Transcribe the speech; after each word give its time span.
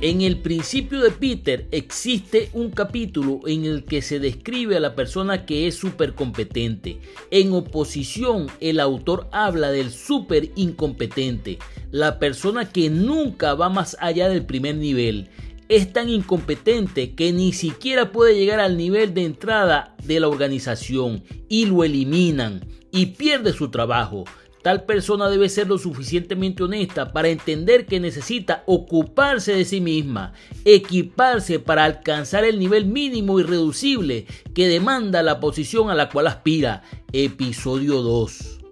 En 0.00 0.20
el 0.20 0.38
principio 0.38 1.00
de 1.00 1.10
Peter 1.10 1.66
existe 1.72 2.50
un 2.52 2.70
capítulo 2.70 3.40
en 3.48 3.64
el 3.64 3.84
que 3.84 4.00
se 4.00 4.20
describe 4.20 4.76
a 4.76 4.80
la 4.80 4.94
persona 4.94 5.44
que 5.44 5.66
es 5.66 5.74
súper 5.74 6.14
competente. 6.14 7.00
En 7.32 7.52
oposición, 7.52 8.46
el 8.60 8.78
autor 8.78 9.26
habla 9.32 9.72
del 9.72 9.90
súper 9.90 10.50
incompetente, 10.54 11.58
la 11.90 12.20
persona 12.20 12.70
que 12.70 12.90
nunca 12.90 13.54
va 13.54 13.70
más 13.70 13.96
allá 13.98 14.28
del 14.28 14.46
primer 14.46 14.76
nivel. 14.76 15.30
Es 15.68 15.92
tan 15.92 16.08
incompetente 16.08 17.16
que 17.16 17.32
ni 17.32 17.52
siquiera 17.52 18.12
puede 18.12 18.38
llegar 18.38 18.60
al 18.60 18.76
nivel 18.76 19.14
de 19.14 19.24
entrada 19.24 19.96
de 20.04 20.20
la 20.20 20.28
organización 20.28 21.24
y 21.48 21.66
lo 21.66 21.82
eliminan 21.82 22.64
y 22.92 23.06
pierde 23.06 23.52
su 23.52 23.68
trabajo. 23.68 24.26
Tal 24.62 24.84
persona 24.84 25.28
debe 25.28 25.48
ser 25.48 25.68
lo 25.68 25.78
suficientemente 25.78 26.62
honesta 26.62 27.12
para 27.12 27.28
entender 27.28 27.86
que 27.86 28.00
necesita 28.00 28.64
ocuparse 28.66 29.54
de 29.54 29.64
sí 29.64 29.80
misma, 29.80 30.32
equiparse 30.64 31.58
para 31.58 31.84
alcanzar 31.84 32.44
el 32.44 32.58
nivel 32.58 32.86
mínimo 32.86 33.38
irreducible 33.38 34.26
que 34.54 34.68
demanda 34.68 35.22
la 35.22 35.40
posición 35.40 35.90
a 35.90 35.94
la 35.94 36.08
cual 36.08 36.26
aspira. 36.26 36.82
Episodio 37.12 38.02
2. 38.02 38.67